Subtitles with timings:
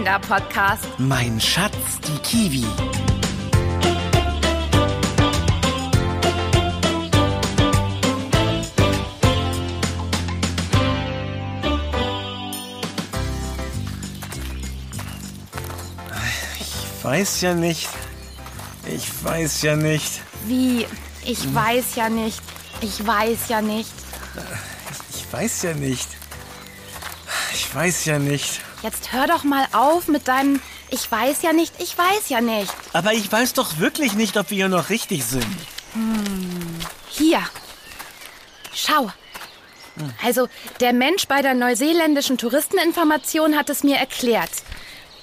[0.00, 0.86] Kinderpodcast.
[0.96, 1.74] Mein Schatz,
[2.06, 2.64] die Kiwi.
[16.58, 17.90] Ich weiß ja nicht.
[18.86, 20.22] Ich weiß ja nicht.
[20.46, 20.86] Wie?
[21.26, 22.40] Ich weiß ja nicht.
[22.80, 23.92] Ich weiß ja nicht.
[25.12, 26.08] Ich weiß ja nicht.
[27.52, 28.62] Ich weiß ja nicht.
[28.82, 32.72] Jetzt hör doch mal auf mit deinem Ich weiß ja nicht, ich weiß ja nicht.
[32.92, 35.46] Aber ich weiß doch wirklich nicht, ob wir hier noch richtig sind.
[37.08, 37.40] Hier.
[38.74, 39.10] Schau.
[40.24, 40.48] Also,
[40.80, 44.50] der Mensch bei der neuseeländischen Touristeninformation hat es mir erklärt.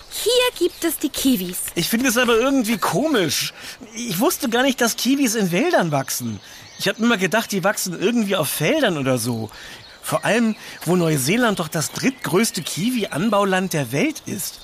[0.10, 1.60] Hier gibt es die Kiwis.
[1.76, 3.54] Ich finde es aber irgendwie komisch.
[3.94, 6.40] Ich wusste gar nicht, dass Kiwis in Wäldern wachsen.
[6.80, 9.50] Ich habe immer gedacht, die wachsen irgendwie auf Feldern oder so.
[10.08, 10.56] Vor allem,
[10.86, 14.62] wo Neuseeland doch das drittgrößte Kiwi-Anbauland der Welt ist.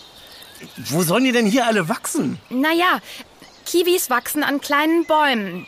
[0.77, 2.39] Wo sollen die denn hier alle wachsen?
[2.49, 3.01] Naja,
[3.65, 5.67] Kiwis wachsen an kleinen Bäumen.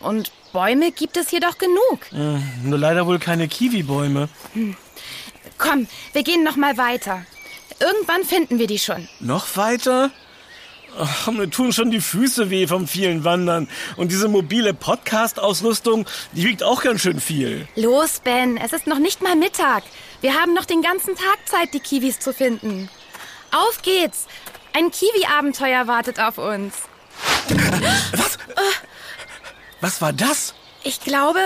[0.00, 2.12] Und Bäume gibt es hier doch genug.
[2.12, 4.28] Äh, nur leider wohl keine Kiwi-Bäume.
[5.56, 7.24] Komm, wir gehen noch mal weiter.
[7.80, 9.08] Irgendwann finden wir die schon.
[9.20, 10.10] Noch weiter?
[10.98, 13.68] Ach, mir tun schon die Füße weh vom vielen Wandern.
[13.96, 17.68] Und diese mobile Podcast-Ausrüstung, die wiegt auch ganz schön viel.
[17.76, 19.82] Los, Ben, es ist noch nicht mal Mittag.
[20.22, 22.88] Wir haben noch den ganzen Tag Zeit, die Kiwis zu finden.
[23.52, 24.26] Auf geht's.
[24.72, 26.74] Ein Kiwi-Abenteuer wartet auf uns.
[28.12, 28.38] Was?
[29.80, 30.54] Was war das?
[30.82, 31.40] Ich glaube,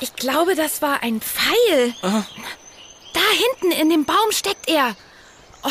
[0.00, 1.94] ich glaube, das war ein Pfeil.
[2.02, 3.20] Da
[3.60, 4.94] hinten in dem Baum steckt er.
[5.62, 5.70] Oh,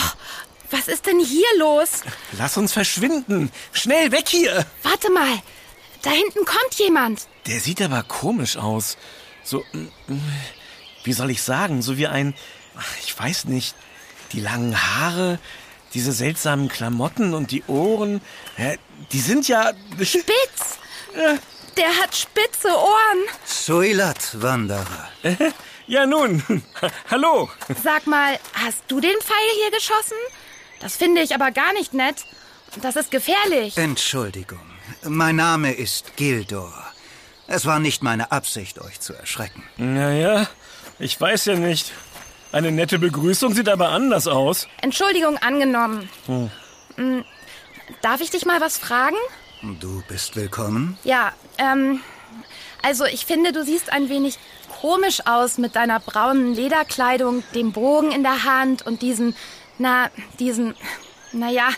[0.71, 2.01] was ist denn hier los?
[2.37, 3.51] Lass uns verschwinden.
[3.71, 4.65] Schnell weg hier.
[4.83, 5.41] Warte mal.
[6.01, 7.27] Da hinten kommt jemand.
[7.47, 8.97] Der sieht aber komisch aus.
[9.43, 10.31] So, mm, mm,
[11.03, 12.33] wie soll ich sagen, so wie ein,
[12.77, 13.75] ach, ich weiß nicht,
[14.31, 15.39] die langen Haare,
[15.93, 18.21] diese seltsamen Klamotten und die Ohren,
[19.11, 19.71] die sind ja...
[20.01, 20.79] Spitz.
[21.77, 23.19] Der hat spitze Ohren.
[23.45, 25.09] Suilat, Wanderer.
[25.87, 26.41] Ja nun,
[27.11, 27.47] hallo.
[27.83, 30.17] Sag mal, hast du den Pfeil hier geschossen?
[30.79, 32.25] Das finde ich aber gar nicht nett.
[32.81, 33.77] Das ist gefährlich.
[33.77, 34.59] Entschuldigung.
[35.03, 36.73] Mein Name ist Gildor.
[37.47, 39.63] Es war nicht meine Absicht, euch zu erschrecken.
[39.77, 40.47] Naja,
[40.99, 41.91] ich weiß ja nicht.
[42.51, 44.67] Eine nette Begrüßung sieht aber anders aus.
[44.81, 46.09] Entschuldigung angenommen.
[46.97, 47.21] Mm,
[48.01, 49.15] Darf ich dich mal was fragen?
[49.79, 50.97] Du bist willkommen.
[51.03, 52.01] Ja, ähm,
[52.81, 54.37] also ich finde, du siehst ein wenig
[54.81, 59.35] komisch aus mit deiner braunen Lederkleidung, dem Bogen in der Hand und diesen,
[59.77, 60.09] na,
[60.39, 60.75] diesen,
[61.31, 61.69] naja,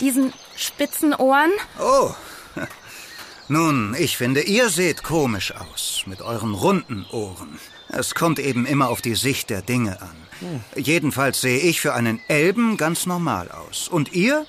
[0.00, 1.50] diesen spitzen Ohren.
[1.80, 2.10] Oh.
[3.48, 7.58] Nun, ich finde, ihr seht komisch aus mit euren runden Ohren.
[7.88, 10.16] Es kommt eben immer auf die Sicht der Dinge an.
[10.76, 13.88] Jedenfalls sehe ich für einen Elben ganz normal aus.
[13.88, 14.46] Und ihr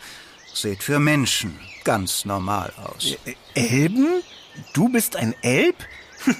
[0.54, 3.16] seht für Menschen ganz normal aus.
[3.56, 4.22] Elben?
[4.74, 5.76] Du bist ein Elb?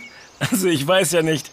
[0.52, 1.52] Also ich weiß ja nicht.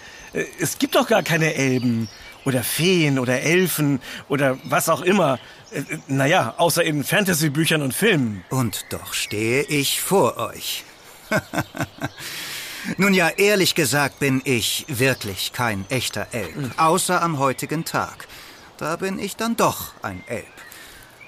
[0.60, 2.08] Es gibt doch gar keine Elben.
[2.46, 5.38] Oder Feen oder Elfen oder was auch immer.
[5.72, 8.44] Äh, Naja, außer in Fantasy-Büchern und Filmen.
[8.48, 10.84] Und doch stehe ich vor euch.
[12.98, 16.54] Nun ja, ehrlich gesagt bin ich wirklich kein echter Elb.
[16.76, 18.28] Außer am heutigen Tag.
[18.78, 20.46] Da bin ich dann doch ein Elb.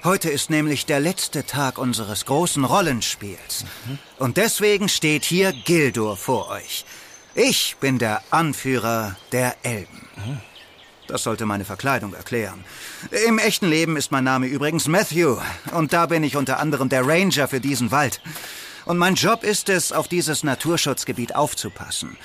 [0.05, 3.65] Heute ist nämlich der letzte Tag unseres großen Rollenspiels.
[4.17, 6.85] Und deswegen steht hier Gildur vor euch.
[7.35, 10.07] Ich bin der Anführer der Elben.
[11.09, 12.63] Das sollte meine Verkleidung erklären.
[13.27, 15.37] Im echten Leben ist mein Name übrigens Matthew.
[15.73, 18.21] Und da bin ich unter anderem der Ranger für diesen Wald.
[18.85, 22.15] Und mein Job ist es, auf dieses Naturschutzgebiet aufzupassen.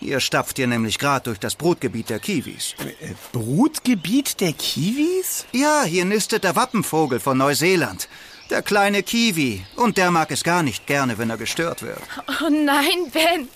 [0.00, 2.74] Ihr stapft hier nämlich gerade durch das Brutgebiet der Kiwis.
[3.00, 5.46] Äh, Brutgebiet der Kiwis?
[5.52, 8.08] Ja, hier nistet der Wappenvogel von Neuseeland.
[8.50, 9.64] Der kleine Kiwi.
[9.76, 12.00] Und der mag es gar nicht gerne, wenn er gestört wird.
[12.42, 13.48] Oh nein, Ben.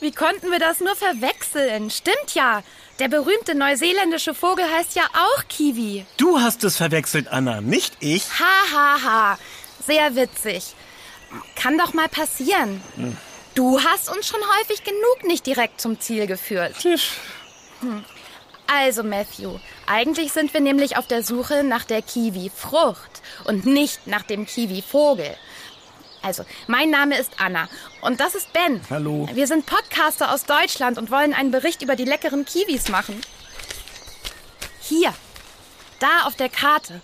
[0.00, 1.90] Wie konnten wir das nur verwechseln?
[1.90, 2.62] Stimmt ja.
[3.00, 6.06] Der berühmte neuseeländische Vogel heißt ja auch Kiwi.
[6.16, 8.24] Du hast es verwechselt, Anna, nicht ich.
[8.38, 9.38] Ha, ha, ha.
[9.84, 10.74] Sehr witzig.
[11.56, 12.80] Kann doch mal passieren.
[13.54, 16.74] Du hast uns schon häufig genug nicht direkt zum Ziel geführt.
[17.80, 18.04] Hm.
[18.66, 24.22] Also, Matthew, eigentlich sind wir nämlich auf der Suche nach der Kiwi-Frucht und nicht nach
[24.22, 25.36] dem Kiwi-Vogel.
[26.24, 27.68] Also, mein Name ist Anna
[28.00, 28.80] und das ist Ben.
[28.88, 29.28] Hallo.
[29.34, 33.20] Wir sind Podcaster aus Deutschland und wollen einen Bericht über die leckeren Kiwis machen.
[34.80, 35.12] Hier,
[36.00, 37.02] da auf der Karte.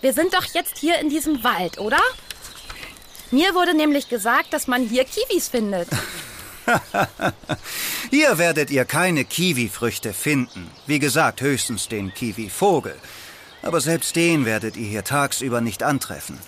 [0.00, 2.00] Wir sind doch jetzt hier in diesem Wald, oder?
[3.30, 5.88] Mir wurde nämlich gesagt, dass man hier Kiwis findet.
[8.10, 10.68] Hier werdet ihr keine Kiwi-Früchte finden.
[10.86, 12.96] Wie gesagt, höchstens den Kiwi-Vogel.
[13.62, 16.38] Aber selbst den werdet ihr hier tagsüber nicht antreffen.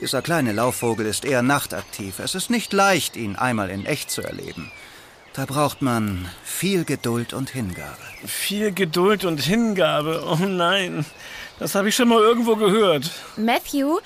[0.00, 2.20] Dieser kleine Laufvogel ist eher nachtaktiv.
[2.20, 4.70] Es ist nicht leicht, ihn einmal in echt zu erleben.
[5.32, 7.96] Da braucht man viel Geduld und Hingabe.
[8.26, 10.24] Viel Geduld und Hingabe.
[10.26, 11.04] Oh nein,
[11.58, 13.10] das habe ich schon mal irgendwo gehört.
[13.36, 13.98] Matthew,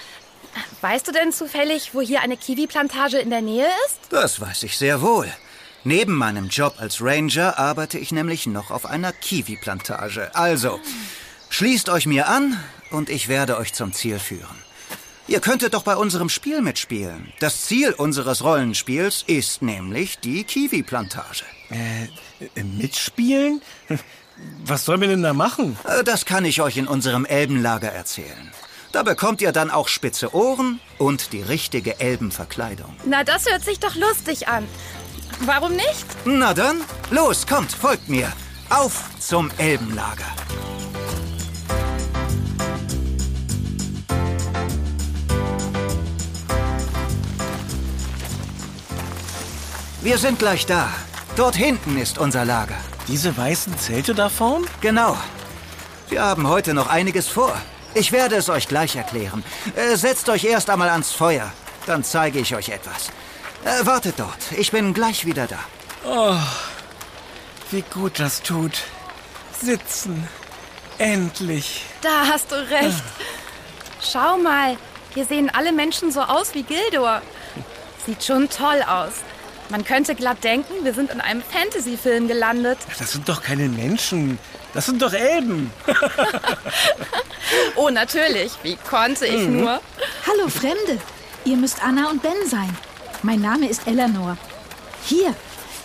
[0.81, 4.00] weißt du denn zufällig, wo hier eine Kiwi-Plantage in der Nähe ist?
[4.11, 5.31] Das weiß ich sehr wohl.
[5.85, 10.35] Neben meinem Job als Ranger arbeite ich nämlich noch auf einer Kiwi-Plantage.
[10.35, 10.81] Also,
[11.50, 12.59] schließt euch mir an
[12.91, 14.72] und ich werde euch zum Ziel führen.
[15.29, 17.33] Ihr könntet doch bei unserem Spiel mitspielen.
[17.41, 21.45] Das Ziel unseres Rollenspiels ist nämlich die Kiwi-Plantage.
[21.71, 23.63] Äh, mitspielen?
[24.65, 25.77] Was sollen wir denn da machen?
[25.85, 28.51] Äh, Das kann ich euch in unserem Elbenlager erzählen.
[28.91, 32.95] Da bekommt ihr dann auch spitze Ohren und die richtige Elbenverkleidung.
[33.07, 34.67] Na, das hört sich doch lustig an.
[35.47, 36.05] Warum nicht?
[36.27, 36.81] Na dann,
[37.11, 38.31] los, kommt, folgt mir.
[38.69, 40.27] Auf zum Elbenlager.
[50.03, 50.89] Wir sind gleich da.
[51.37, 52.77] Dort hinten ist unser Lager.
[53.07, 54.67] Diese weißen Zelte da vorn?
[54.81, 55.17] Genau.
[56.09, 57.57] Wir haben heute noch einiges vor.
[57.95, 59.45] Ich werde es euch gleich erklären.
[59.77, 61.53] Äh, setzt euch erst einmal ans Feuer.
[61.87, 63.11] Dann zeige ich euch etwas.
[63.65, 64.51] Äh, wartet dort.
[64.57, 65.61] Ich bin gleich wieder da.
[66.05, 66.37] Oh,
[67.71, 68.83] wie gut das tut.
[69.63, 70.27] Sitzen.
[70.99, 71.85] Endlich.
[72.01, 73.05] Da hast du recht.
[74.01, 74.77] Schau mal,
[75.15, 77.23] hier sehen alle Menschen so aus wie Gildor.
[78.05, 79.13] Sieht schon toll aus.
[79.73, 82.77] Man könnte glatt denken, wir sind in einem Fantasy-Film gelandet.
[82.99, 84.39] Das sind doch keine Menschen.
[84.75, 85.73] Das sind doch Elben.
[87.77, 88.53] Oh, natürlich.
[88.63, 89.81] Wie konnte ich nur?
[90.27, 90.99] Hallo Fremde,
[91.45, 92.75] ihr müsst Anna und Ben sein.
[93.23, 94.39] Mein Name ist Eleanor.
[95.05, 95.35] Hier,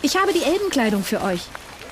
[0.01, 1.41] ich habe die Elbenkleidung für euch.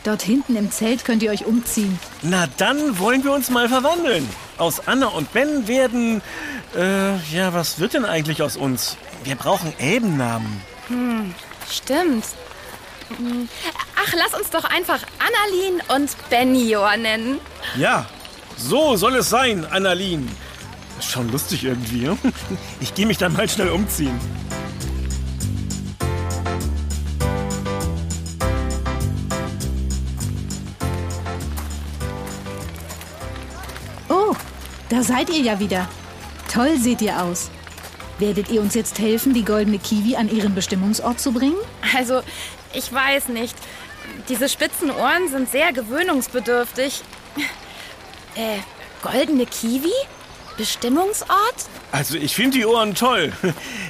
[0.04, 2.00] Dort hinten im Zelt könnt ihr euch umziehen.
[2.22, 4.30] Na, dann wollen wir uns mal verwandeln.
[4.58, 6.22] Aus Anna und Ben werden.
[6.76, 8.96] Äh, ja, was wird denn eigentlich aus uns?
[9.24, 10.62] Wir brauchen Elbennamen.
[11.70, 12.26] Stimmt.
[13.18, 13.48] Hm.
[13.96, 17.40] Ach, lass uns doch einfach Annalien und Benjor nennen.
[17.78, 18.06] Ja,
[18.58, 20.30] so soll es sein, Annalien.
[21.00, 22.08] Ist schon lustig irgendwie.
[22.08, 22.18] hm?
[22.80, 24.20] Ich gehe mich dann mal schnell umziehen.
[34.10, 34.36] Oh,
[34.90, 35.88] da seid ihr ja wieder.
[36.52, 37.50] Toll seht ihr aus.
[38.18, 41.58] Werdet ihr uns jetzt helfen, die goldene Kiwi an ihren Bestimmungsort zu bringen?
[41.96, 42.22] Also,
[42.74, 43.56] ich weiß nicht.
[44.30, 47.02] Diese spitzen Ohren sind sehr gewöhnungsbedürftig.
[48.36, 48.60] Äh,
[49.02, 49.94] goldene Kiwi?
[50.58, 51.56] Bestimmungsort?
[51.92, 53.34] Also, ich finde die Ohren toll.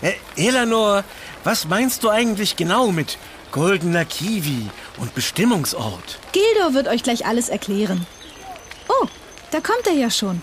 [0.02, 1.04] Äh, Eleanor,
[1.44, 3.18] was meinst du eigentlich genau mit
[3.52, 4.68] goldener Kiwi
[4.98, 6.20] und Bestimmungsort?
[6.32, 8.06] Gildor wird euch gleich alles erklären.
[8.88, 9.08] Oh,
[9.52, 10.42] da kommt er ja schon.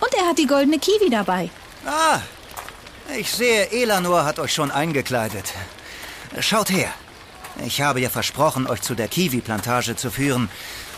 [0.00, 1.50] Und er hat die goldene Kiwi dabei.
[1.86, 2.20] Ah,
[3.18, 5.52] ich sehe, Elanor hat euch schon eingekleidet.
[6.40, 6.92] Schaut her.
[7.64, 10.48] Ich habe ja versprochen, euch zu der Kiwi-Plantage zu führen.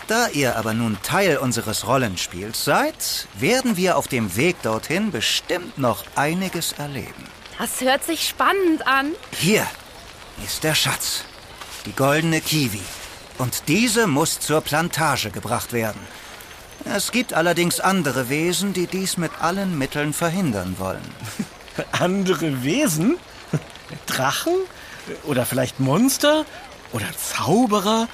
[0.07, 5.77] Da ihr aber nun Teil unseres Rollenspiels seid, werden wir auf dem Weg dorthin bestimmt
[5.77, 7.25] noch einiges erleben.
[7.57, 9.13] Das hört sich spannend an.
[9.31, 9.65] Hier
[10.45, 11.23] ist der Schatz.
[11.85, 12.81] Die goldene Kiwi.
[13.37, 15.99] Und diese muss zur Plantage gebracht werden.
[16.85, 21.03] Es gibt allerdings andere Wesen, die dies mit allen Mitteln verhindern wollen.
[21.91, 23.17] Andere Wesen?
[24.05, 24.53] Drachen?
[25.25, 26.45] Oder vielleicht Monster?
[26.91, 28.07] Oder Zauberer?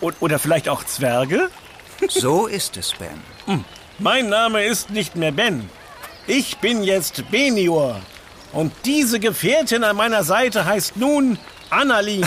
[0.00, 1.50] Oder vielleicht auch Zwerge?
[2.08, 3.64] So ist es, Ben.
[3.98, 5.68] Mein Name ist nicht mehr Ben.
[6.26, 8.00] Ich bin jetzt Benior.
[8.52, 11.38] Und diese Gefährtin an meiner Seite heißt nun
[11.70, 12.26] Annalin.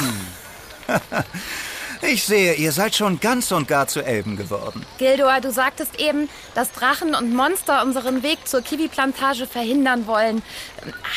[2.07, 4.85] Ich sehe, ihr seid schon ganz und gar zu Elben geworden.
[4.99, 10.43] Gildor, du sagtest eben, dass Drachen und Monster unseren Weg zur Kiwi-Plantage verhindern wollen.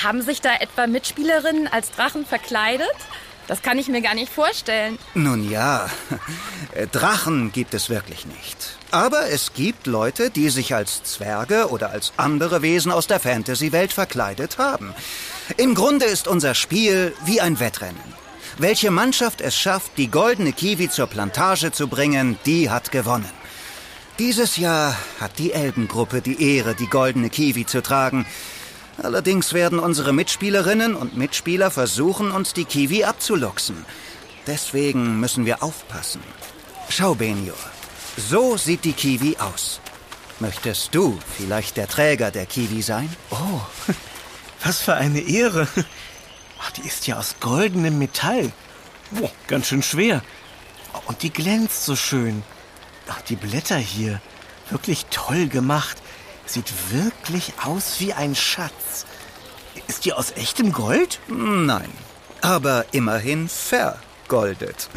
[0.03, 2.89] Haben sich da etwa Mitspielerinnen als Drachen verkleidet?
[3.49, 4.99] Das kann ich mir gar nicht vorstellen.
[5.15, 5.89] Nun ja,
[6.93, 8.77] Drachen gibt es wirklich nicht.
[8.91, 13.93] Aber es gibt Leute, die sich als Zwerge oder als andere Wesen aus der Fantasy-Welt
[13.93, 14.95] verkleidet haben.
[15.57, 18.28] Im Grunde ist unser Spiel wie ein Wettrennen.
[18.61, 23.31] Welche Mannschaft es schafft, die goldene Kiwi zur Plantage zu bringen, die hat gewonnen.
[24.19, 28.27] Dieses Jahr hat die Elbengruppe die Ehre, die goldene Kiwi zu tragen.
[29.01, 33.87] Allerdings werden unsere Mitspielerinnen und Mitspieler versuchen, uns die Kiwi abzuluxen.
[34.49, 36.21] Deswegen müssen wir aufpassen.
[36.89, 37.55] Schau, Benior.
[38.17, 39.81] So sieht die Kiwi aus.
[40.41, 43.09] Möchtest du vielleicht der Träger der Kiwi sein?
[43.31, 43.61] Oh,
[44.65, 45.69] was für eine Ehre.
[46.61, 48.53] Ach, die ist ja aus goldenem Metall.
[49.11, 50.23] Boah, ganz schön schwer.
[51.07, 52.43] Und die glänzt so schön.
[53.09, 54.21] Ach, die Blätter hier.
[54.71, 55.97] Wirklich toll gemacht.
[56.47, 59.07] Sieht wirklich aus wie ein Schatz.
[59.87, 61.21] Ist die aus echtem Gold?
[61.29, 61.91] Nein,
[62.41, 64.89] aber immerhin vergoldet.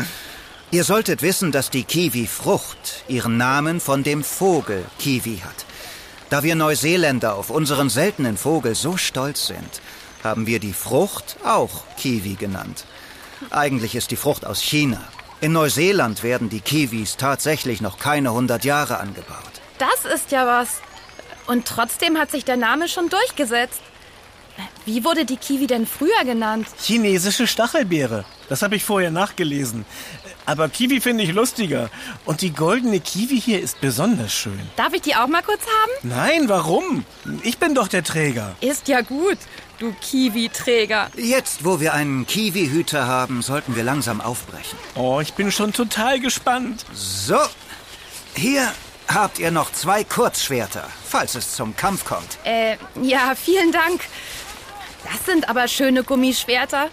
[0.72, 5.65] Ihr solltet wissen, dass die Kiwi-Frucht ihren Namen von dem Vogel Kiwi hat.
[6.30, 9.82] Da wir Neuseeländer auf unseren seltenen Vogel so stolz sind,
[10.24, 12.86] haben wir die Frucht auch Kiwi genannt.
[13.50, 15.01] Eigentlich ist die Frucht aus China.
[15.40, 19.62] In Neuseeland werden die Kiwis tatsächlich noch keine hundert Jahre angebaut.
[19.80, 20.82] Das ist ja was.
[21.48, 23.82] Und trotzdem hat sich der Name schon durchgesetzt.
[24.86, 26.68] Wie wurde die Kiwi denn früher genannt?
[26.80, 28.25] Chinesische Stachelbeere.
[28.50, 29.86] Das habe ich vorher nachgelesen.
[30.46, 31.90] Aber Kiwi finde ich lustiger.
[32.25, 34.60] Und die goldene Kiwi hier ist besonders schön.
[34.75, 36.10] Darf ich die auch mal kurz haben?
[36.10, 37.06] Nein, warum?
[37.44, 38.56] Ich bin doch der Träger.
[38.62, 39.38] Ist ja gut,
[39.82, 41.10] du Kiwi-Träger.
[41.18, 44.78] Jetzt, wo wir einen Kiwi-Hüter haben, sollten wir langsam aufbrechen.
[44.96, 46.86] Oh, ich bin schon total gespannt.
[46.94, 47.40] So,
[48.36, 48.72] hier
[49.08, 52.38] habt ihr noch zwei Kurzschwerter, falls es zum Kampf kommt.
[52.44, 54.02] Äh, ja, vielen Dank.
[55.04, 56.90] Das sind aber schöne Gummischwerter.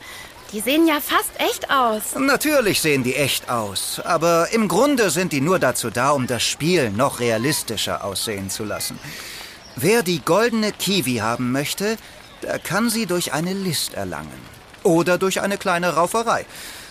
[0.52, 2.14] Die sehen ja fast echt aus.
[2.18, 6.42] Natürlich sehen die echt aus, aber im Grunde sind die nur dazu da, um das
[6.42, 8.98] Spiel noch realistischer aussehen zu lassen.
[9.76, 11.98] Wer die goldene Kiwi haben möchte,
[12.42, 14.40] der kann sie durch eine List erlangen.
[14.82, 16.46] Oder durch eine kleine Rauferei.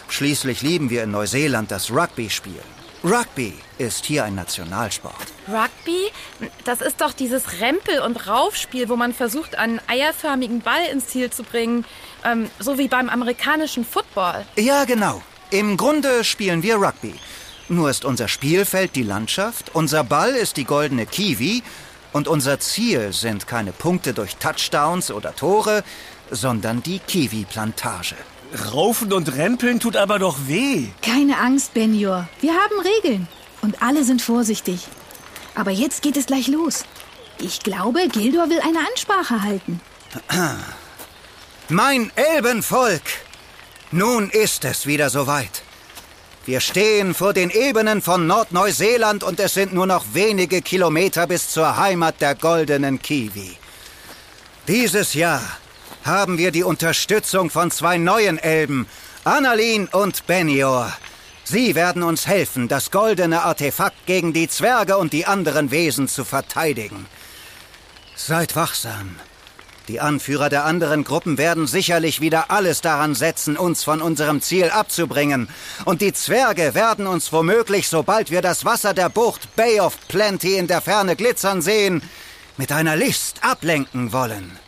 [0.09, 2.61] Schließlich lieben wir in Neuseeland das Rugby-Spiel.
[3.03, 5.15] Rugby ist hier ein Nationalsport.
[5.47, 6.11] Rugby?
[6.65, 11.29] Das ist doch dieses Rempel- und Raufspiel, wo man versucht, einen eierförmigen Ball ins Ziel
[11.29, 11.85] zu bringen.
[12.25, 14.45] Ähm, so wie beim amerikanischen Football.
[14.55, 15.21] Ja, genau.
[15.51, 17.13] Im Grunde spielen wir Rugby.
[17.69, 21.63] Nur ist unser Spielfeld die Landschaft, unser Ball ist die goldene Kiwi
[22.17, 25.83] und unser Ziel sind keine Punkte durch Touchdowns oder Tore,
[26.31, 28.15] sondern die Kiwi-Plantage.
[28.73, 30.87] Raufen und Rempeln tut aber doch weh.
[31.03, 32.27] Keine Angst, Benjor.
[32.41, 33.27] Wir haben Regeln.
[33.61, 34.87] Und alle sind vorsichtig.
[35.53, 36.85] Aber jetzt geht es gleich los.
[37.39, 39.79] Ich glaube, Gildor will eine Ansprache halten.
[41.69, 43.03] Mein Elbenvolk!
[43.91, 45.61] Nun ist es wieder soweit.
[46.47, 51.49] Wir stehen vor den Ebenen von Nordneuseeland und es sind nur noch wenige Kilometer bis
[51.49, 53.57] zur Heimat der goldenen Kiwi.
[54.65, 55.41] Dieses Jahr
[56.05, 58.87] haben wir die Unterstützung von zwei neuen Elben,
[59.25, 60.93] Annalin und Benior.
[61.43, 66.23] Sie werden uns helfen, das goldene Artefakt gegen die Zwerge und die anderen Wesen zu
[66.23, 67.07] verteidigen.
[68.15, 69.17] Seid wachsam.
[69.87, 74.69] Die Anführer der anderen Gruppen werden sicherlich wieder alles daran setzen, uns von unserem Ziel
[74.69, 75.47] abzubringen.
[75.85, 80.57] Und die Zwerge werden uns womöglich, sobald wir das Wasser der Bucht Bay of Plenty
[80.57, 82.01] in der Ferne glitzern sehen,
[82.57, 84.59] mit einer List ablenken wollen.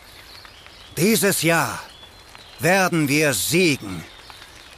[0.95, 1.79] Dieses Jahr
[2.59, 4.05] werden wir siegen.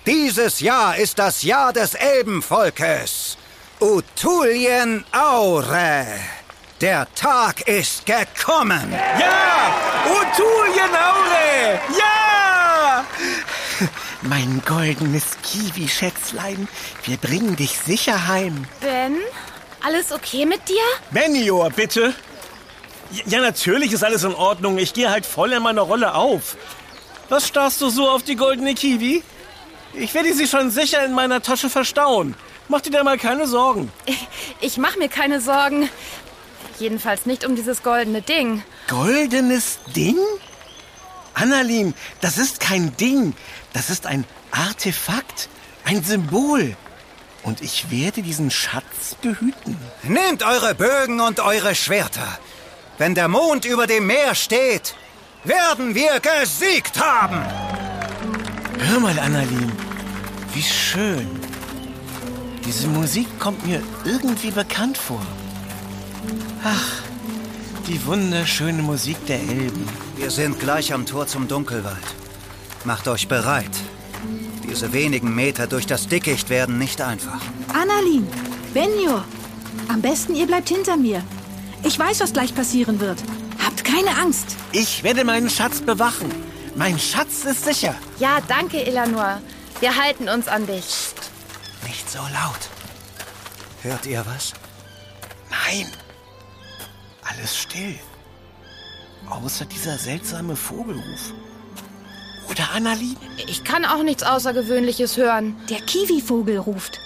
[0.08, 3.38] Dieses Jahr ist das Jahr des Elbenvolkes.
[3.80, 6.06] Utulien Aure.
[6.82, 8.92] Der Tag ist gekommen.
[8.92, 9.72] Ja!
[10.04, 11.80] Utulien Aure!
[11.96, 13.06] Ja!
[14.24, 16.68] Mein goldenes Kiwi-Schätzlein,
[17.04, 18.66] wir bringen dich sicher heim.
[18.80, 19.18] Ben,
[19.86, 20.82] alles okay mit dir?
[21.12, 22.16] Benior, bitte.
[23.28, 24.80] Ja, natürlich ist alles in Ordnung.
[24.80, 26.58] Ich gehe halt voll in meiner Rolle auf.
[27.30, 29.22] Was starrst du so auf die goldene Kiwi?
[29.94, 32.34] Ich werde sie schon sicher in meiner Tasche verstauen.
[32.72, 33.92] Mach dir da mal keine Sorgen.
[34.62, 35.90] Ich mach mir keine Sorgen.
[36.82, 38.64] Jedenfalls nicht um dieses goldene Ding.
[38.88, 40.18] Goldenes Ding?
[41.36, 43.36] Annalin, das ist kein Ding.
[43.72, 45.48] Das ist ein Artefakt,
[45.86, 46.76] ein Symbol.
[47.44, 49.78] Und ich werde diesen Schatz behüten.
[50.02, 52.40] Nehmt eure Bögen und eure Schwerter.
[52.98, 54.96] Wenn der Mond über dem Meer steht,
[55.44, 57.46] werden wir gesiegt haben.
[58.80, 59.72] Hör mal, Annalin,
[60.56, 61.30] wie schön.
[62.66, 65.22] Diese Musik kommt mir irgendwie bekannt vor.
[66.64, 67.02] Ach,
[67.88, 69.88] die wunderschöne Musik der Elben.
[70.16, 71.98] Wir sind gleich am Tor zum Dunkelwald.
[72.84, 73.72] Macht euch bereit.
[74.64, 77.42] Diese wenigen Meter durch das Dickicht werden nicht einfach.
[77.74, 78.28] Annalin,
[78.74, 79.26] Benjor,
[79.88, 81.24] am besten ihr bleibt hinter mir.
[81.84, 83.18] Ich weiß, was gleich passieren wird.
[83.64, 84.56] Habt keine Angst.
[84.72, 86.30] Ich werde meinen Schatz bewachen.
[86.76, 87.96] Mein Schatz ist sicher.
[88.20, 89.42] Ja, danke, Eleanor.
[89.80, 91.10] Wir halten uns an dich.
[91.88, 92.70] Nicht so laut.
[93.82, 94.54] Hört ihr was?
[95.50, 95.88] Nein.
[97.32, 97.98] Alles still.
[99.30, 101.34] Außer dieser seltsame Vogelruf.
[102.50, 103.16] Oder Annalin?
[103.48, 105.56] Ich kann auch nichts Außergewöhnliches hören.
[105.70, 107.00] Der Kiwi-Vogel ruft.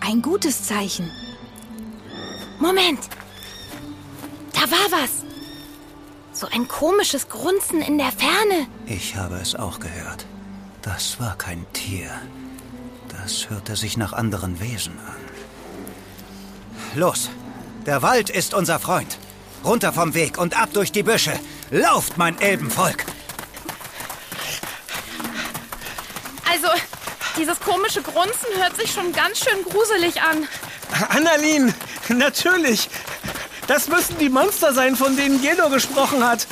[0.00, 1.10] Ein gutes Zeichen.
[2.60, 3.00] Moment.
[4.52, 5.24] Da war was.
[6.32, 8.66] So ein komisches Grunzen in der Ferne.
[8.86, 10.26] Ich habe es auch gehört.
[10.82, 12.10] Das war kein Tier.
[13.08, 15.22] Das hörte sich nach anderen Wesen an.
[16.94, 17.30] Los,
[17.86, 19.18] der Wald ist unser Freund.
[19.64, 21.32] Runter vom Weg und ab durch die Büsche.
[21.70, 23.04] Lauft, mein Elbenvolk!
[26.50, 26.68] Also,
[27.36, 30.46] dieses komische Grunzen hört sich schon ganz schön gruselig an.
[31.08, 31.74] Annalin,
[32.08, 32.90] natürlich.
[33.66, 36.46] Das müssen die Monster sein, von denen Jeno gesprochen hat.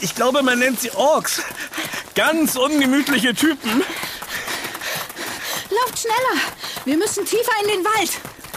[0.00, 1.42] Ich glaube, man nennt sie Orks.
[2.14, 3.84] Ganz ungemütliche Typen.
[5.70, 6.40] Lauft schneller!
[6.84, 8.10] Wir müssen tiefer in den Wald.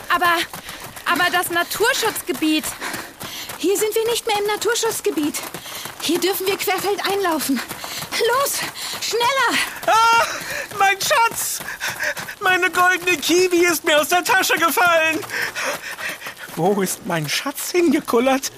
[0.09, 0.37] Aber,
[1.05, 2.65] aber das Naturschutzgebiet.
[3.63, 5.35] Hier sind wir nicht mehr im Naturschutzgebiet.
[6.01, 7.61] Hier dürfen wir querfeld einlaufen.
[8.11, 8.57] Los,
[8.99, 9.57] schneller!
[9.87, 10.25] Ah,
[10.77, 11.59] mein Schatz!
[12.41, 15.17] Meine goldene Kiwi ist mir aus der Tasche gefallen.
[16.57, 18.51] Wo ist mein Schatz hingekullert?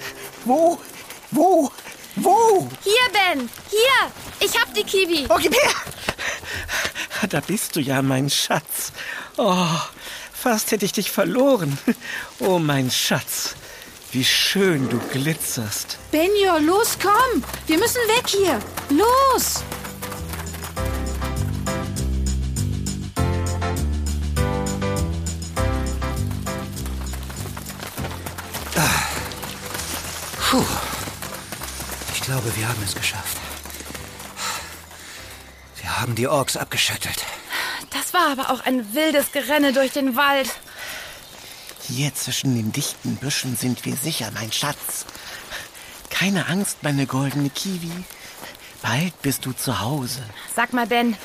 [0.44, 0.82] Wo?
[1.30, 1.72] Wo?
[2.16, 2.68] Wo?
[2.84, 3.48] Hier, Ben.
[3.70, 4.12] Hier.
[4.40, 5.28] Ich hab die Kiwi.
[5.30, 5.72] Oh, gib her.
[7.30, 8.92] Da bist du ja, mein Schatz.
[9.38, 9.68] Oh,
[10.34, 11.78] fast hätte ich dich verloren.
[12.40, 13.54] Oh, mein Schatz.
[14.16, 15.98] Wie schön du glitzerst.
[16.10, 17.44] Benjo, los, komm!
[17.68, 18.62] Wir müssen weg hier!
[18.90, 19.62] Los!
[30.50, 30.64] Puh.
[32.14, 33.38] Ich glaube, wir haben es geschafft.
[35.82, 37.26] Wir haben die Orks abgeschüttelt.
[37.90, 40.48] Das war aber auch ein wildes Gerenne durch den Wald.
[41.88, 45.06] Hier zwischen den dichten Büschen sind wir sicher, mein Schatz.
[46.10, 47.92] Keine Angst, meine goldene Kiwi.
[48.82, 50.24] Bald bist du zu Hause.
[50.56, 51.16] Sag mal, Ben,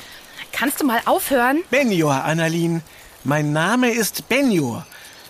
[0.51, 1.63] kannst du mal aufhören?
[1.69, 2.81] Benjor, Annalin.
[3.23, 4.85] Mein Name ist Benjor.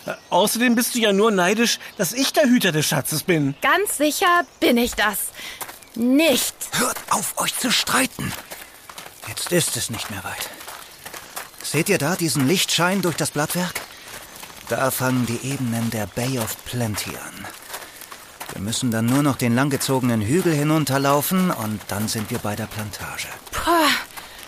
[0.06, 3.54] Äh, Außerdem bist du ja nur neidisch, dass ich der Hüter des Schatzes bin.
[3.62, 5.18] Ganz sicher bin ich das.
[5.94, 6.54] Nicht.
[6.72, 8.32] Hört auf, euch zu streiten.
[9.28, 10.48] Jetzt ist es nicht mehr weit.
[11.62, 13.74] Seht ihr da diesen Lichtschein durch das Blattwerk?
[14.72, 17.46] Da fangen die Ebenen der Bay of Plenty an.
[18.54, 22.64] Wir müssen dann nur noch den langgezogenen Hügel hinunterlaufen und dann sind wir bei der
[22.64, 23.28] Plantage.
[23.50, 23.70] Puh,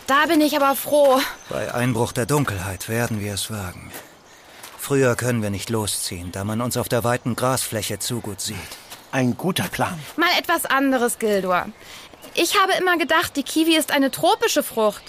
[0.07, 1.21] da bin ich aber froh.
[1.51, 3.93] Bei Einbruch der Dunkelheit werden wir es wagen.
[4.79, 8.57] Früher können wir nicht losziehen, da man uns auf der weiten Grasfläche zu gut sieht.
[9.13, 10.01] Ein guter Plan.
[10.17, 11.67] Mal etwas anderes, Gildor.
[12.33, 15.05] Ich habe immer gedacht, die Kiwi ist eine tropische Frucht.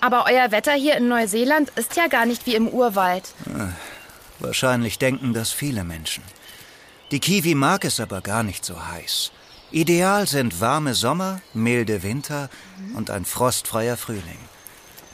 [0.00, 3.34] Aber euer Wetter hier in Neuseeland ist ja gar nicht wie im Urwald.
[4.40, 6.24] Wahrscheinlich denken das viele Menschen.
[7.10, 9.32] Die Kiwi mag es aber gar nicht so heiß.
[9.70, 12.50] Ideal sind warme Sommer, milde Winter
[12.94, 14.38] und ein frostfreier Frühling.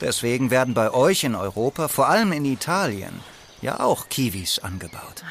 [0.01, 3.21] Deswegen werden bei euch in Europa, vor allem in Italien,
[3.61, 5.25] ja auch Kiwis angebaut.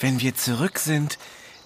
[0.00, 1.18] Wenn wir zurück sind,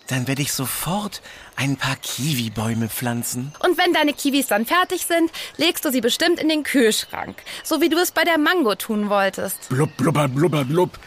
[0.09, 1.23] dann werde ich sofort
[1.55, 3.53] ein paar Kiwi-Bäume pflanzen.
[3.61, 7.43] Und wenn deine Kiwis dann fertig sind, legst du sie bestimmt in den Kühlschrank.
[7.63, 9.69] So wie du es bei der Mango tun wolltest.
[9.69, 10.99] Blub, blubber, blubber, blub.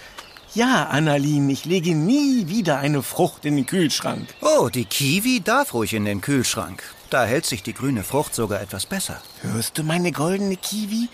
[0.53, 4.27] Ja, Annalin, ich lege nie wieder eine Frucht in den Kühlschrank.
[4.41, 6.83] Oh, die Kiwi darf ruhig in den Kühlschrank.
[7.09, 9.21] Da hält sich die grüne Frucht sogar etwas besser.
[9.41, 11.09] Hörst du meine goldene Kiwi?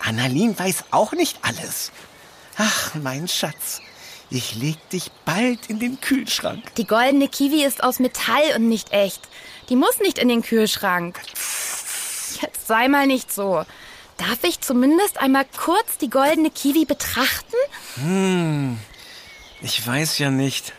[0.00, 1.92] Annalin weiß auch nicht alles.
[2.56, 3.80] Ach, mein Schatz,
[4.30, 6.74] ich leg dich bald in den Kühlschrank.
[6.76, 9.20] Die goldene Kiwi ist aus Metall und nicht echt.
[9.68, 11.20] Die muss nicht in den Kühlschrank.
[12.40, 13.64] Jetzt sei mal nicht so.
[14.16, 17.56] Darf ich zumindest einmal kurz die goldene Kiwi betrachten?
[19.62, 20.72] Ich weiß ja nicht.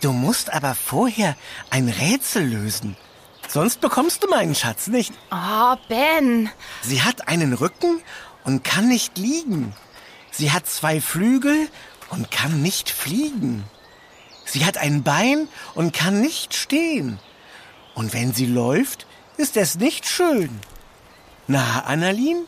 [0.00, 1.36] Du musst aber vorher
[1.70, 2.96] ein Rätsel lösen.
[3.48, 5.12] Sonst bekommst du meinen Schatz nicht.
[5.30, 6.50] Oh, Ben.
[6.82, 8.00] Sie hat einen Rücken
[8.44, 9.74] und kann nicht liegen.
[10.40, 11.68] Sie hat zwei Flügel
[12.08, 13.62] und kann nicht fliegen.
[14.46, 17.18] Sie hat ein Bein und kann nicht stehen.
[17.94, 20.48] Und wenn sie läuft, ist es nicht schön.
[21.46, 22.46] Na, Annalin,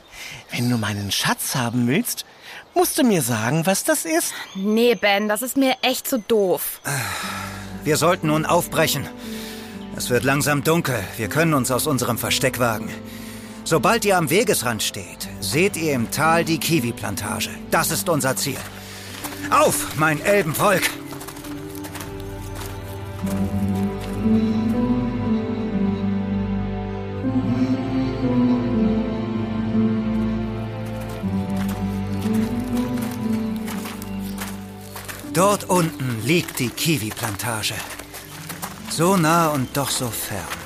[0.52, 2.24] wenn du meinen Schatz haben willst,
[2.72, 4.32] musst du mir sagen, was das ist.
[4.54, 6.80] Nee, Ben, das ist mir echt zu doof.
[7.84, 9.06] Wir sollten nun aufbrechen.
[9.98, 10.98] Es wird langsam dunkel.
[11.18, 12.88] Wir können uns aus unserem Versteck wagen.
[13.64, 17.50] Sobald ihr am Wegesrand steht, seht ihr im Tal die Kiwi-Plantage.
[17.70, 18.58] Das ist unser Ziel.
[19.50, 20.82] Auf, mein Elbenvolk!
[35.32, 37.74] Dort unten liegt die Kiwi-Plantage.
[38.90, 40.61] So nah und doch so fern.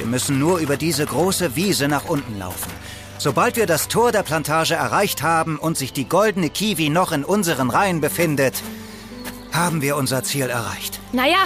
[0.00, 2.72] Wir müssen nur über diese große Wiese nach unten laufen.
[3.18, 7.22] Sobald wir das Tor der Plantage erreicht haben und sich die goldene Kiwi noch in
[7.22, 8.62] unseren Reihen befindet,
[9.52, 11.00] haben wir unser Ziel erreicht.
[11.12, 11.36] Naja,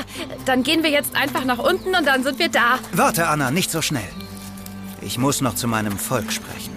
[0.44, 2.78] dann gehen wir jetzt einfach nach unten und dann sind wir da.
[2.92, 4.08] Warte, Anna, nicht so schnell.
[5.00, 6.76] Ich muss noch zu meinem Volk sprechen.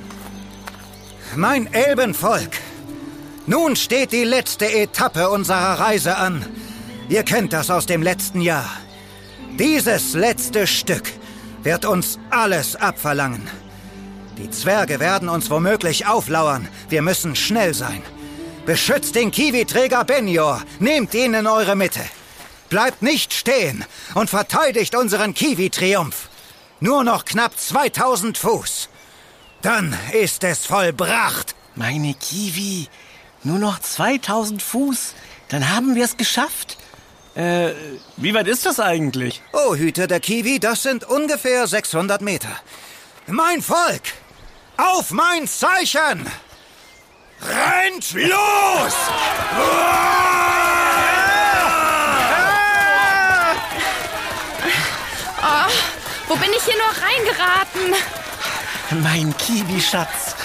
[1.35, 2.53] Mein Elbenvolk,
[3.45, 6.43] nun steht die letzte Etappe unserer Reise an.
[7.07, 8.71] Ihr kennt das aus dem letzten Jahr.
[9.59, 11.03] Dieses letzte Stück
[11.67, 13.45] wird uns alles abverlangen.
[14.37, 16.65] Die Zwerge werden uns womöglich auflauern.
[16.87, 18.01] Wir müssen schnell sein.
[18.65, 20.61] Beschützt den Kiwi-Träger Benjor.
[20.79, 21.99] Nehmt ihn in eure Mitte.
[22.69, 26.29] Bleibt nicht stehen und verteidigt unseren Kiwi-Triumph.
[26.79, 28.87] Nur noch knapp 2000 Fuß.
[29.61, 31.53] Dann ist es vollbracht.
[31.75, 32.87] Meine Kiwi,
[33.43, 35.15] nur noch 2000 Fuß.
[35.49, 36.77] Dann haben wir es geschafft.
[37.37, 37.75] Äh,
[38.15, 39.43] wie weit ist das eigentlich?
[39.53, 42.49] Oh, Hüter der Kiwi, das sind ungefähr 600 Meter.
[43.27, 44.01] Mein Volk,
[44.75, 46.25] auf mein Zeichen!
[47.39, 48.93] Rennt los!
[55.39, 55.71] Oh,
[56.29, 57.93] wo bin ich hier nur reingeraten?
[59.03, 60.35] Mein Kiwi-Schatz.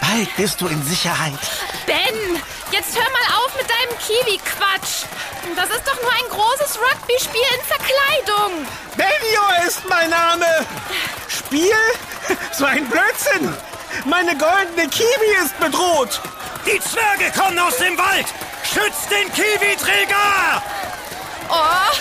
[0.00, 1.38] Bald bist du in Sicherheit.
[1.84, 2.40] Ben,
[2.70, 5.04] jetzt hör mal auf mit deinem Kiwi-Quatsch.
[5.56, 8.66] Das ist doch nur ein großes Rugby-Spiel in Verkleidung.
[8.96, 10.46] Benio ist mein Name.
[11.28, 11.74] Spiel?
[12.52, 13.52] So ein Blödsinn.
[14.04, 16.20] Meine goldene Kiwi ist bedroht.
[16.64, 18.26] Die Zwerge kommen aus dem Wald!
[18.62, 20.62] Schützt den Kiwi-Träger!
[21.48, 21.96] Oh,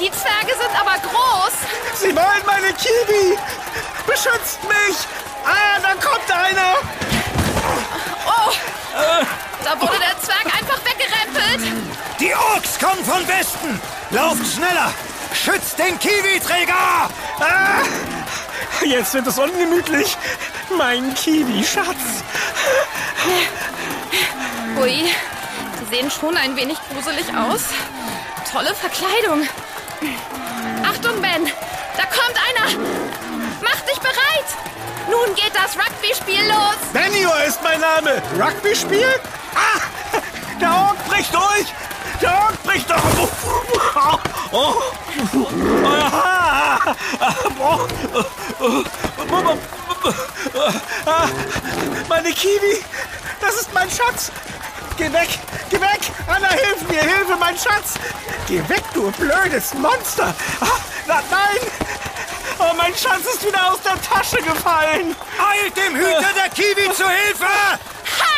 [0.00, 1.52] die Zwerge sind aber groß.
[2.00, 3.38] Sie wollen meine Kiwi.
[4.06, 4.96] Beschützt mich.
[5.44, 6.76] Ah, da kommt einer.
[8.26, 8.52] Oh,
[9.64, 10.35] da wurde der Zwerg.
[12.18, 13.78] Die Orks kommen von Westen!
[14.10, 14.92] Lauft schneller!
[15.34, 17.10] Schützt den Kiwi-Träger!
[17.40, 17.82] Ah,
[18.84, 20.16] jetzt wird es ungemütlich.
[20.78, 22.22] Mein Kiwi-Schatz.
[24.80, 25.04] Ui,
[25.80, 27.64] die sehen schon ein wenig gruselig aus.
[28.50, 29.46] Tolle Verkleidung.
[30.84, 31.46] Achtung, Ben,
[31.96, 32.78] da kommt einer.
[33.60, 34.48] Mach dich bereit.
[35.10, 36.76] Nun geht das Rugby-Spiel los.
[36.94, 38.22] Benio ist mein Name.
[38.38, 39.20] Rugby-Spiel?
[39.54, 39.80] Ah,
[40.60, 41.66] der Ork bricht durch.
[42.26, 43.02] Ork bricht durch.
[44.52, 44.74] Oh,
[52.08, 52.84] meine Kiwi,
[53.40, 54.30] das ist mein Schatz.
[54.96, 55.28] Geh weg,
[55.70, 56.00] geh weg.
[56.26, 57.94] Anna, hilf mir, hilfe, mein Schatz.
[58.46, 60.34] Geh weg, du blödes Monster.
[60.60, 61.60] Ah, na, nein.
[62.58, 65.14] Oh, mein Schatz ist wieder aus der Tasche gefallen.
[65.38, 67.44] Eilt dem Hüter der Kiwi zu Hilfe!
[67.44, 68.36] Ha!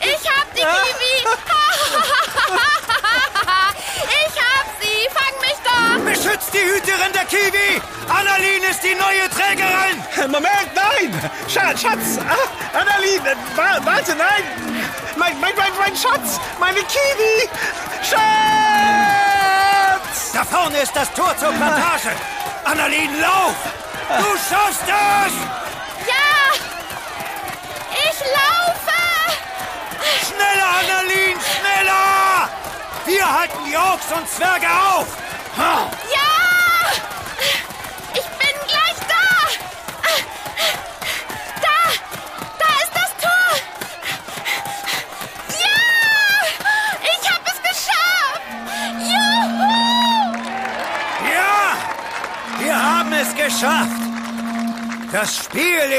[0.00, 1.14] Ich hab die Kiwi.
[1.18, 1.63] ich
[6.44, 7.80] Beschützt die Hüterin der Kiwi!
[8.08, 10.02] Annalyn ist die neue Trägerin!
[10.30, 11.30] Moment, nein!
[11.48, 12.18] Schatz, Schatz!
[12.18, 14.44] Ah, Annalyn, äh, wa warte, nein!
[15.16, 16.40] Mein, mein, mein, mein Schatz!
[16.58, 17.48] Meine Kiwi!
[18.02, 18.18] Schatz!
[20.32, 22.10] Da vorne ist das Tor zur Plantage!
[22.64, 23.54] Annalyn, lauf!
[24.18, 25.34] Du schaffst es!
[26.06, 26.52] Ja!
[27.90, 29.02] Ich laufe!
[30.26, 32.48] Schneller, Annalyn, schneller!
[33.06, 35.06] Wir halten die Orks und Zwerge auf!
[35.56, 35.90] Ha!
[36.12, 36.23] Ja!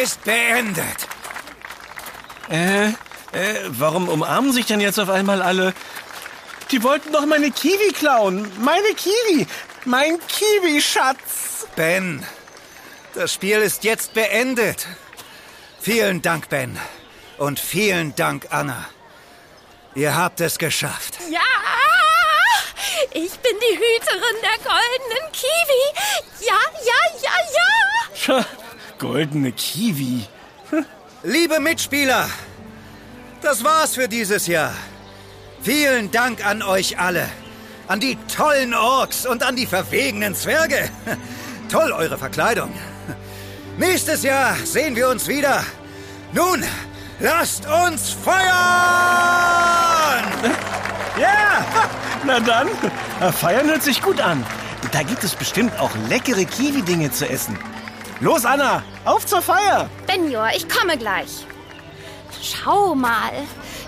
[0.06, 1.08] Ist beendet!
[2.52, 2.94] Äh, äh,
[3.70, 5.74] warum umarmen sich denn jetzt auf einmal alle?
[6.70, 8.52] Die wollten doch meine Kiwi klauen.
[8.60, 9.48] Meine Kiwi.
[9.86, 11.68] Mein Kiwi-Schatz.
[11.76, 12.24] Ben,
[13.16, 14.86] das Spiel ist jetzt beendet.
[15.82, 16.80] Vielen Dank, Ben.
[17.40, 18.86] Und vielen Dank, Anna.
[19.96, 21.18] Ihr habt es geschafft.
[21.32, 21.40] Ja!
[23.12, 25.84] Ich bin die Hüterin der goldenen Kiwi!
[26.46, 28.46] Ja, ja, ja, ja!
[29.06, 30.26] Goldene Kiwi.
[31.24, 32.28] Liebe Mitspieler,
[33.40, 34.74] das war's für dieses Jahr.
[35.62, 37.30] Vielen Dank an euch alle.
[37.88, 40.90] An die tollen Orks und an die verwegenen Zwerge.
[41.70, 42.74] Toll eure Verkleidung.
[43.78, 45.64] Nächstes Jahr sehen wir uns wieder.
[46.34, 46.64] Nun,
[47.20, 48.46] lasst uns feiern!
[51.22, 51.64] Ja,
[52.26, 52.70] na dann.
[53.34, 54.44] Feiern hört sich gut an.
[54.92, 57.56] Da gibt es bestimmt auch leckere Kiwi-Dinge zu essen.
[58.22, 59.90] Los, Anna, auf zur Feier.
[60.08, 61.46] Benjor, ich komme gleich.
[62.42, 63.34] Schau mal,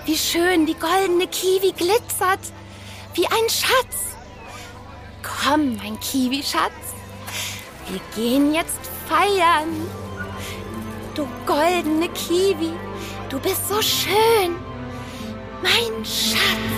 [0.05, 2.39] wie schön die goldene Kiwi glitzert.
[3.13, 4.15] Wie ein Schatz.
[5.23, 6.71] Komm, mein Kiwi-Schatz.
[7.89, 9.69] Wir gehen jetzt feiern.
[11.15, 12.73] Du goldene Kiwi,
[13.29, 14.55] du bist so schön.
[15.63, 16.77] Mein Schatz.